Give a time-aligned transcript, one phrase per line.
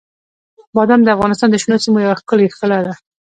[0.75, 2.93] بادام د افغانستان د شنو سیمو یوه ښکلې ښکلا ده.